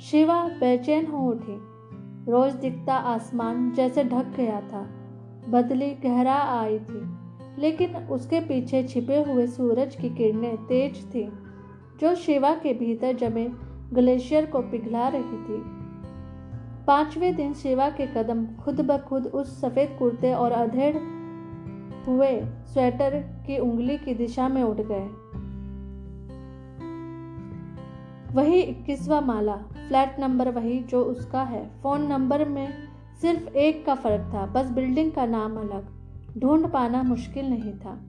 शिवा 0.00 0.42
बेचैन 0.44 1.06
हो 1.06 1.30
उठी। 1.30 1.56
रोज 2.32 2.52
दिखता 2.52 2.94
आसमान 2.94 3.72
जैसे 3.72 4.04
ढक 4.04 4.26
गया 4.36 4.60
था। 4.60 4.80
बदली 5.48 5.90
गहरा 5.90 6.34
आई 6.34 6.78
थी, 6.78 7.02
लेकिन 7.58 7.96
उसके 7.96 8.40
पीछे 8.40 8.82
छिपे 8.82 9.22
हुए 9.22 9.46
सूरज 9.46 9.96
की 9.96 10.10
किरणें 10.10 10.56
तेज 10.56 11.04
थी, 11.14 11.32
जो 12.00 12.14
शिवा 12.14 12.54
के 12.54 12.74
भीतर 12.74 13.12
जमे 13.12 13.48
ग्लेशियर 13.92 14.46
को 14.46 14.60
पिघला 14.62 15.08
रही 15.08 15.22
थी। 15.22 15.62
पाँचवें 16.86 17.36
दिन 17.36 17.54
शिवा 17.54 17.88
के 17.90 18.06
कदम 18.06 18.46
खुद 18.46 18.80
ब 18.80 18.98
खुद 18.98 19.26
उस 19.26 19.60
सफ़ेद 19.60 19.96
कुर्ते 19.98 20.34
और 20.34 20.52
अधेड़ 20.52 20.96
हुए 22.06 22.40
स्वेटर 22.44 23.20
की 23.46 23.58
उंगली 23.58 23.98
की 23.98 24.14
दिशा 24.14 24.48
में 24.48 24.62
उठ 24.62 24.76
गए। 24.80 25.08
वही 28.34 28.60
इक्कीसवा 28.60 29.20
माला, 29.20 29.56
फ्लैट 29.56 30.16
नंबर 30.20 30.50
वही 30.50 30.80
जो 30.80 31.02
उसका 31.02 31.42
है। 31.42 31.80
फ़ोन 31.82 32.06
नंबर 32.06 32.48
में 32.48 32.72
सिर्फ़ 33.20 33.48
एक 33.48 33.86
का 33.86 33.94
फ़र्क 33.94 34.30
था, 34.34 34.46
बस 34.46 34.70
बिल्डिंग 34.70 35.12
का 35.12 35.26
नाम 35.26 35.56
अलग। 35.56 35.86
ढूंढ 36.38 36.66
पाना 36.66 37.02
मुश्किल 37.02 37.46
नहीं 37.50 37.72
था। 37.72 38.00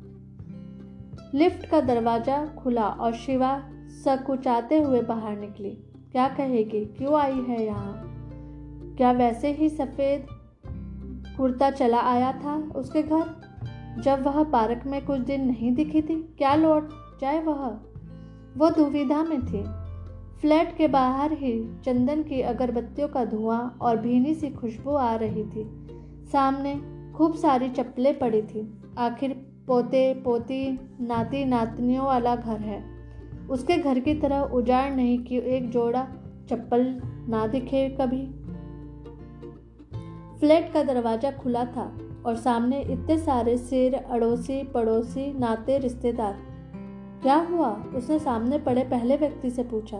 लिफ्ट 1.34 1.66
का 1.66 1.82
दरवाज़ा 1.82 2.46
खुला 2.46 2.88
और 2.88 3.14
शिवा 3.14 3.70
सकुचाते 3.88 4.82
हुए 4.82 5.02
बाहर 5.02 5.38
निकली। 5.38 5.70
क्या 6.12 6.28
कहेगी? 6.28 6.86
क्यों 6.86 7.20
आई 7.20 7.42
है 7.42 7.66
यहाँ? 7.66 8.14
क्या 8.98 9.12
वैसे 9.12 9.52
ही 9.52 9.70
सफ़ेद 9.70 10.28
कुर्ता 11.38 11.70
चला 11.70 12.00
आया 12.00 12.32
था 12.32 12.72
उसके 12.76 13.04
घर? 13.04 13.47
जब 14.00 14.24
वह 14.24 14.44
पार्क 14.44 14.84
में 14.86 15.06
कुछ 15.06 15.20
दिन 15.20 15.46
नहीं 15.46 15.74
दिखी 15.74 16.02
थी, 16.02 16.36
क्या 16.38 16.56
लौट 16.56 16.90
जाए 17.22 17.44
वह? 17.44 17.78
वो 18.58 18.70
दुविधा 18.70 19.24
में 19.24 19.42
थी। 19.42 19.88
फ्लैट 20.42 20.78
के 20.78 20.88
बाहर 20.88 21.32
ही 21.32 21.82
चंदन 21.86 22.24
की 22.24 22.42
अगरबत्तियों 22.42 23.08
का 23.08 23.26
धुआँ 23.26 23.78
और 23.82 23.98
भीनी 23.98 24.34
सी 24.36 24.50
खुशबू 24.50 24.92
आ 24.92 25.16
रही 25.16 25.44
थी। 25.44 25.88
सामने 26.32 26.82
खूब 27.14 27.34
सारी 27.34 27.70
चप्पलें 27.70 28.20
पड़ी 28.20 28.42
थी। 28.42 28.82
आखिर 28.98 29.32
पोते, 29.68 30.14
पोती, 30.14 30.80
नाती, 31.02 31.46
नातनियों 31.46 32.06
वाला 32.06 32.36
घर 32.36 32.58
है। 32.58 32.84
उसके 33.50 33.78
घर 33.78 34.00
की 34.00 34.14
तरह 34.14 34.40
उजाड़ 34.40 34.92
नहीं 34.92 35.20
कि 35.20 35.38
एक 35.38 35.70
जोड़ा 35.70 36.08
चप्पल 36.50 37.02
ना 37.30 37.48
दिखे 37.48 37.90
कभी। 37.90 38.47
फ्लैट 40.40 40.74
का 40.74 40.84
दरवाज़ा 40.84 41.32
खुला 41.32 41.66
था 41.66 41.98
और 42.26 42.36
सामने 42.36 42.82
इतने 42.82 43.18
सारे 43.18 43.58
सिर, 43.58 43.96
अड़ोसी, 43.96 44.64
पड़ोसी, 44.64 45.40
नाते, 45.40 45.78
रिश्तेदार। 45.78 46.38
क्या 47.22 47.36
हुआ? 47.36 47.84
उसने 47.96 48.20
सामने 48.20 48.60
पड़े 48.60 48.84
पहले 48.84 49.18
व्यक्ति 49.18 49.50
से 49.50 49.64
पूछा। 49.64 49.98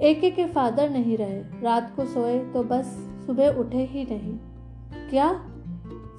एक 0.00 0.34
के 0.34 0.46
फादर 0.46 0.90
नहीं 0.90 1.16
रहे। 1.16 1.62
रात 1.62 1.96
को 1.96 2.04
सोए 2.04 2.38
तो 2.38 2.62
बस 2.62 2.84
सुबह 3.26 3.48
उठे 3.48 3.84
ही 3.84 4.04
नहीं। 4.04 4.38
क्या? 5.10 5.46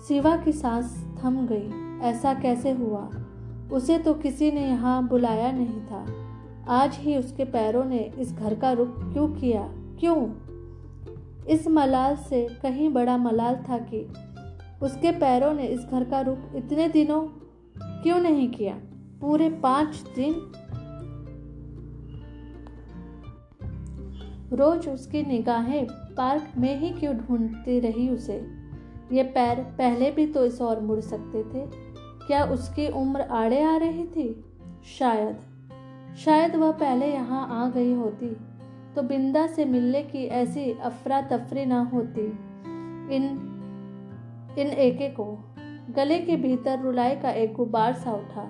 शिवा 0.07 0.37
की 0.37 0.51
सांस 0.51 1.07
थम 1.23 1.47
गई। 1.51 1.99
ऐसा 2.01 2.33
कैसे 2.33 2.71
हुआ? 2.71 3.09
उसे 3.71 3.97
तो 3.97 4.13
किसी 4.13 4.51
ने 4.51 4.67
यहाँ 4.67 5.07
बुलाया 5.07 5.51
नहीं 5.51 5.81
था। 5.81 6.05
आज 6.67 6.95
ही 6.95 7.17
उसके 7.17 7.45
पैरों 7.45 7.85
ने 7.85 8.11
इस 8.19 8.33
घर 8.33 8.55
का 8.55 8.71
रुख 8.71 9.13
क्यों 9.13 9.27
किया? 9.27 9.69
क्यों? 9.99 10.48
इस 11.49 11.67
मलाल 11.67 12.15
से 12.15 12.47
कहीं 12.61 12.89
बड़ा 12.89 13.17
मलाल 13.17 13.55
था 13.55 13.77
कि 13.77 14.13
उसके 14.81 15.11
पैरों 15.11 15.53
ने 15.53 15.65
इस 15.65 15.79
घर 15.79 16.03
का 16.03 16.21
रुख 16.21 16.37
इतने 16.55 16.89
दिनों 16.89 17.21
क्यों 18.03 18.19
नहीं 18.19 18.51
किया? 18.51 18.73
पूरे 19.21 19.49
पाँच 19.49 20.03
दिन। 20.15 20.51
रोज 24.53 24.89
उसकी 24.89 25.23
निगाहें 25.23 25.87
पार्क 25.91 26.51
में 26.57 26.79
ही 26.79 26.89
क्यों 26.89 27.15
ढूंढती 27.15 27.79
रही 27.79 28.09
उसे? 28.09 28.47
ये 29.11 29.23
पैर 29.23 29.59
पहले 29.59 30.11
भी 30.11 30.27
तो 30.27 30.45
इस 30.45 30.61
और 30.61 30.79
मुड़ 30.79 30.99
सकते 30.99 31.43
थे। 31.43 31.65
क्या 32.27 32.45
उसकी 32.45 32.87
उम्र 32.87 33.21
आड़े 33.21 33.63
आ 33.63 33.77
रही 33.77 34.05
थी? 34.05 34.45
शायद। 34.99 35.37
शायद 36.17 36.55
वह 36.55 36.71
पहले 36.71 37.13
यहाँ 37.13 37.65
आ 37.65 37.69
गई 37.69 37.93
होती। 37.93 38.37
तो 38.99 39.03
बिंदा 39.03 39.47
से 39.47 39.65
मिलने 39.65 40.01
की 40.03 40.25
ऐसी 40.25 40.71
अफरा 40.71 41.21
तफरी 41.21 41.65
ना 41.65 41.79
होती। 41.93 42.21
इन 43.15 43.23
इन 44.59 44.67
एके 44.67 45.09
को 45.09 45.25
गले 45.95 46.19
के 46.19 46.35
भीतर 46.35 46.79
रुलाई 46.79 47.15
का 47.15 47.31
एक 47.31 47.53
गुबार 47.53 47.93
सा 47.93 48.13
उठा, 48.13 48.49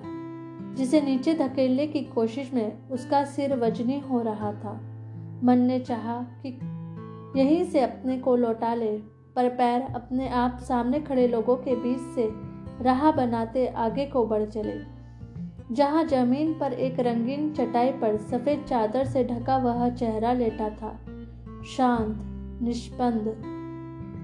जिसे 0.74 1.00
नीचे 1.00 1.34
धकेलने 1.34 1.86
की 1.86 2.00
कोशिश 2.00 2.52
में 2.54 2.88
उसका 2.88 3.24
सिर 3.24 3.56
वजनी 3.56 4.00
हो 4.00 4.22
रहा 4.22 4.52
था। 4.52 4.72
मन 5.44 5.58
ने 5.58 5.78
चाहा 5.80 6.26
कि 6.46 6.48
यहीं 7.40 7.64
से 7.64 7.80
अपने 7.80 8.18
को 8.18 8.36
लौटा 8.36 8.74
ले, 8.74 8.98
पर 9.36 9.48
पैर 9.48 9.82
अपने 9.82 10.28
आप 10.28 10.58
सामने 10.58 11.00
खड़े 11.00 11.28
लोगों 11.28 11.56
के 11.56 11.76
बीच 11.76 12.14
से 12.14 12.28
राह 12.84 13.10
बनाते 13.12 13.66
आगे 13.66 14.06
को 14.06 14.26
बढ़ 14.26 14.44
चले। 14.44 14.99
जहाँ 15.72 16.04
ज़मीन 16.04 16.52
पर 16.54 16.72
एक 16.72 16.98
रंगीन 17.00 17.52
चटाई 17.52 17.90
पर 17.92 18.16
सफ़ेद 18.16 18.64
चादर 18.68 19.04
से 19.04 19.24
ढका 19.24 19.56
वह 19.56 19.88
चेहरा 19.90 20.32
लेटा 20.32 20.68
था। 20.70 20.98
शांत, 21.66 22.18
निष्पन्द, 22.62 23.34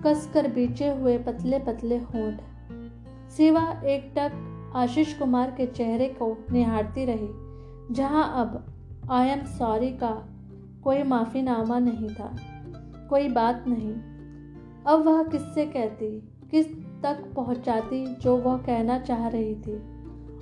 कसकर 0.07 0.49
बीचे 0.49 0.89
हुए 0.91 1.17
पतले 1.19 1.59
पतले 1.59 1.97
होंठ। 1.97 2.41
सिवा 3.31 3.63
एक 3.85 4.13
टक 4.19 4.73
आशीष 4.77 5.19
कुमार 5.19 5.51
के 5.51 5.67
चेहरे 5.67 6.09
को 6.09 6.37
निहारती 6.53 7.05
रही, 7.05 7.29
जहाँ 7.95 8.33
अब 8.37 9.09
आई 9.11 9.29
एम 9.29 9.45
सॉरी 9.49 9.91
का 9.93 10.13
कोई 10.85 11.03
माफ़ीनामा 11.03 11.79
नहीं 11.79 12.09
था, 12.09 12.37
कोई 13.11 13.29
बात 13.29 13.65
नहीं। 13.69 13.93
अब 14.87 15.05
वह 15.07 15.23
किससे 15.23 15.67
कहती, 15.67 16.09
किस 16.51 16.67
तक 17.03 17.33
पहुंचाती 17.37 18.07
जो 18.17 18.37
वह 18.37 18.57
कहना 18.57 18.99
चाह 18.99 19.29
रही 19.29 19.55
थी? 19.55 19.96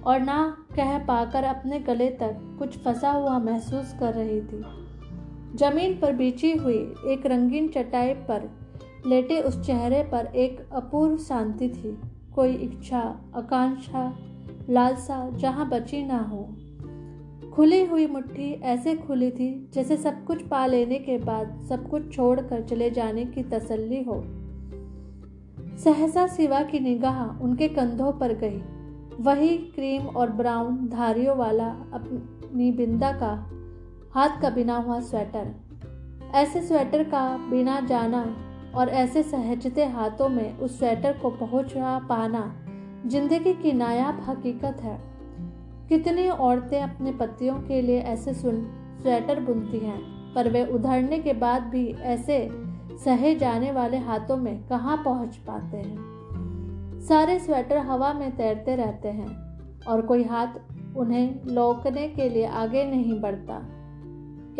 और 0.07 0.21
ना 0.21 0.57
कह 0.77 0.99
पाकर 0.99 1.45
अपने 1.45 1.81
गले 1.81 2.09
तक 2.11 2.57
कुछ 2.59 2.79
फंसा 2.79 3.11
हुआ 3.11 3.39
महसूस 3.39 3.95
कर 4.01 4.15
रही 4.15 4.41
थी। 4.41 4.65
ज़मीन 5.57 6.01
पर 6.01 6.13
बिछी 6.13 6.53
हुई 6.53 6.95
एक 7.07 7.27
रंगीन 7.27 7.69
चटाई 7.69 8.15
पर 8.15 8.51
लेटे 9.07 9.41
उस 9.41 9.67
चेहरे 9.67 10.03
पर 10.03 10.27
एक 10.27 10.69
अपूर्व 10.73 11.17
शांति 11.17 11.69
थी। 11.69 12.01
कोई 12.35 12.53
इच्छा, 12.53 13.01
आकांक्षा, 13.37 14.19
लालसा 14.71 15.31
जहाँ 15.31 15.69
बची 15.69 16.05
ना 16.05 16.19
हो। 16.19 16.49
खुली 17.51 17.85
हुई 17.85 18.07
मुट्ठी 18.07 18.53
ऐसे 18.53 18.95
खुली 18.95 19.31
थी 19.31 19.71
जैसे 19.75 19.97
सब 19.97 20.25
कुछ 20.25 20.43
पा 20.43 20.67
लेने 20.67 20.99
के 20.99 21.19
बाद 21.19 21.67
सब 21.69 21.89
कुछ 21.89 22.17
छोड़कर 22.17 22.63
चले 22.63 22.91
जाने 22.91 23.25
की 23.25 23.43
तसल्ली 23.43 24.03
हो। 24.03 24.25
सहसा 25.79 26.27
सिवा 26.27 26.63
की 26.63 26.81
निगाह 26.81 27.43
उनके 27.43 27.69
कंधों 27.69 28.13
पर 28.13 28.33
गई। 28.33 28.63
वही 29.21 29.57
क्रीम 29.59 30.07
और 30.07 30.31
ब्राउन 30.31 30.89
धारियों 30.89 31.37
वाला 31.37 31.67
अपनी 31.93 32.71
बिंदा 32.73 33.13
का 33.13 33.31
हाथ 34.15 34.41
का 34.43 34.51
बिना 34.51 34.77
हुआ 34.77 35.01
स्वेटर। 35.01 35.55
ऐसे 36.35 36.61
स्वेटर 36.61 37.03
का 37.05 37.37
बिना 37.51 37.81
जाना 37.81 38.25
और 38.75 38.89
ऐसे 38.89 39.23
सहजते 39.23 39.85
हाथों 39.85 40.29
में 40.29 40.59
उस 40.59 40.79
स्वेटर 40.79 41.19
को 41.19 41.31
पहुँच 41.31 41.73
पाना 41.77 42.55
ज़िंदगी 43.07 43.53
की 43.55 43.73
नायाब 43.73 44.25
हकीकत 44.29 44.81
है। 44.83 44.99
कितनी 45.89 46.29
औरतें 46.29 46.81
अपने 46.83 47.13
पतियों 47.13 47.55
के 47.55 47.83
लिए 47.83 48.01
ऐसे 48.01 48.35
सुन 48.35 48.63
स्वेटर 49.03 49.41
बुनती 49.41 49.79
हैं, 49.79 50.01
पर 50.35 50.49
वे 50.49 50.65
उधरने 50.67 51.19
के 51.19 51.33
बाद 51.33 51.63
भी 51.63 51.87
ऐसे 51.89 52.49
सहे 53.05 53.35
जाने 53.35 53.73
वाले 53.73 53.99
हाथों 53.99 54.37
में 54.37 54.69
कहाँ 54.69 55.03
पहुँच 55.05 55.37
पाते 55.37 55.77
हैं? 55.77 56.14
सारे 57.09 57.39
स्वेटर 57.39 57.77
हवा 57.77 58.13
में 58.13 58.37
तैरते 58.37 58.77
रहते 58.77 59.09
हैं 59.09 59.83
और 59.85 60.01
कोई 60.03 60.25
हाथ 60.25 60.47
उन्हें 60.97 61.41
लौकने 61.47 62.09
के 62.09 62.29
लिए 62.29 62.47
आगे 62.47 62.85
नहीं 62.85 63.21
बढ़ता। 63.21 63.57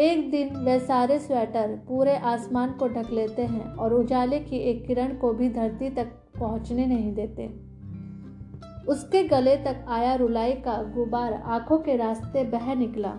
एक 0.03 0.31
दिन 0.31 0.57
वे 0.57 0.79
सारे 0.81 1.19
स्वेटर 1.19 1.69
पूरे 1.89 2.17
आसमान 2.17 2.73
को 2.73 2.89
ढक 2.89 3.11
लेते 3.11 3.43
हैं 3.43 3.75
और 3.75 3.95
उजाले 3.95 4.39
की 4.39 4.57
एक 4.57 4.87
किरण 4.87 5.17
को 5.17 5.33
भी 5.33 5.49
धरती 5.49 5.91
तक 5.91 6.07
पहुँचने 6.41 6.87
नहीं 6.87 7.15
देते। 7.15 7.47
उसके 8.89 9.23
गले 9.23 9.57
तक 9.57 9.85
आया 9.89 10.15
रुलाई 10.15 10.53
का 10.53 10.83
गुबार 10.83 11.33
आँखों 11.33 11.79
के 11.79 11.97
रास्ते 11.97 12.45
बह 12.45 12.75
निकला। 12.75 13.19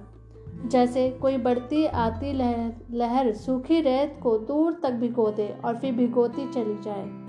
जैसे 0.65 1.10
कोई 1.10 1.38
बढ़ती 1.38 1.86
आती 1.86 2.34
लहर 2.34 2.74
लहर 2.91 3.34
सूखी 3.34 3.82
रेत 3.82 4.20
को 4.24 4.38
दूर 4.38 4.79
तक 4.84 4.91
भिगो 4.91 5.32
दे 5.32 5.55
और 5.65 5.77
फिर 5.77 5.94
भिगोती 5.94 6.51
चली 6.51 6.82
जाए। 6.82 7.25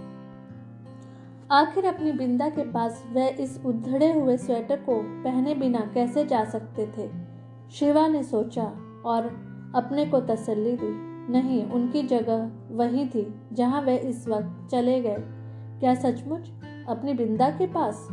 आखिर 1.53 1.85
अपनी 1.85 2.12
बिंदा 2.12 2.49
के 2.49 2.71
पास 2.71 3.05
वह 3.12 3.26
इस 3.29 3.61
उधड़े 3.67 4.12
हुए 4.12 4.37
स्वेटर 4.37 4.76
को 4.76 5.03
पहने 5.03 5.55
बिना 5.55 5.91
कैसे 5.95 6.25
जा 6.25 6.45
सकते 6.45 6.87
थे? 6.87 7.11
शिवा 7.71 8.09
ने 8.09 8.23
सोचा 8.23 8.62
और 9.07 9.23
अपने 9.75 10.07
को 10.07 10.21
तसल्ली 10.21 10.73
दी। 10.73 11.07
नहीं, 11.33 11.71
उनकी 11.71 12.03
जगह 12.03 12.50
वही 12.71 13.07
थी, 13.07 13.41
जहाँ 13.53 13.83
वह 13.83 13.95
इस 13.95 14.29
वक्त 14.29 14.69
चले 14.71 15.00
गए। 15.00 15.17
क्या 15.81 15.95
सचमुच? 15.95 16.50
अपनी 16.88 17.15
बिंदा 17.15 17.50
के 17.50 17.67
पास? 17.67 18.09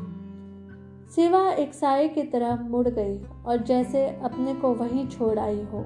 सिवा 1.15 1.51
एक 1.51 1.73
साय 1.73 2.07
की 2.07 2.23
तरह 2.23 2.55
मुड़ 2.55 2.87
गई 2.87 3.19
और 3.45 3.57
जैसे 3.57 4.07
अपने 4.07 4.53
को 4.53 4.73
वहीं 4.73 5.07
छोड़ 5.07 5.39
आई 5.39 5.61
हो। 5.61 5.85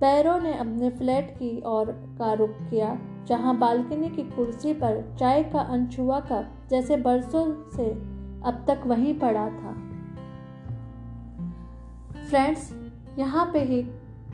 पैरों 0.00 0.38
ने 0.40 0.52
अपने 0.54 0.90
फ्लैट 0.90 1.30
की 1.30 1.60
ओर 1.66 1.90
का 2.18 2.32
रुख 2.32 2.50
किया, 2.50 2.98
जहाँ 3.26 3.56
बालकनी 3.58 4.08
की 4.08 4.22
कुर्सी 4.22 4.72
पर 4.72 5.16
चाय 5.18 5.42
का 5.42 5.60
अनछुआ 5.60 6.20
कप 6.20 6.68
जैसे 6.70 6.96
बरसों 6.96 7.44
से 7.70 7.90
अब 8.44 8.64
तक 8.68 8.86
वहीं 8.86 9.18
पड़ा 9.18 9.46
था। 9.48 9.72
फ्रेंड्स, 12.28 12.72
यहाँ 13.18 13.50
पे 13.52 13.62
ही 13.62 13.82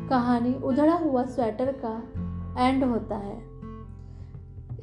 कहानी 0.08 0.54
उधड़ा 0.54 0.94
हुआ 0.94 1.24
स्वेटर 1.24 1.72
का 1.84 2.66
एंड 2.66 2.84
होता 2.84 3.16
है। 3.16 3.36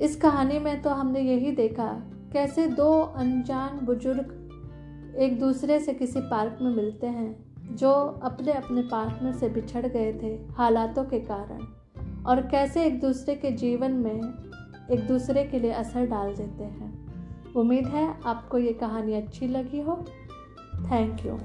इस 0.02 0.16
कहानी 0.16 0.60
में 0.60 0.82
तो 0.82 0.90
हमने 0.90 1.22
यही 1.22 1.52
देखा, 1.52 1.92
कैसे 2.34 2.68
दो 2.68 2.92
अनजान 3.02 3.80
बुज़ुर्ग 3.86 5.18
एक 5.20 5.40
दूसरे 5.40 5.80
से 5.80 5.94
किसी 5.94 6.20
पार्क 6.22 6.58
में 6.62 6.72
मिलते 6.72 7.08
हैं। 7.08 7.51
जो 7.72 7.92
अपने 8.24 8.52
अपने 8.52 8.82
पार्टनर 8.82 9.32
से 9.32 9.50
बिछड़ 9.50 9.86
गए 9.86 10.14
थे 10.14 10.54
हालातों 10.54 11.04
के 11.06 11.20
कारण 11.20 11.62
और 12.24 12.42
कैसे 12.42 12.86
एक 12.86 13.00
दूसरे 13.02 13.36
के 13.36 13.52
जीवन 13.52 13.92
में 13.92 14.22
एक 14.92 15.08
दूसरे 15.08 15.44
के 15.44 15.60
लिए 15.60 15.72
असर 15.72 16.06
डाल 16.06 16.36
देते 16.36 16.64
हैं। 16.64 17.54
उम्मीद 17.54 17.88
है 17.88 18.20
आपको 18.26 18.58
ये 18.58 18.74
कहानी 18.74 19.14
अच्छी 19.14 19.48
लगी 19.48 19.82
हो। 19.82 19.96
Thank 20.92 21.26
you. 21.26 21.38